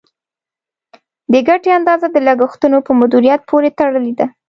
[1.31, 4.27] د ګټې اندازه د لګښتونو په مدیریت پورې تړلې ده.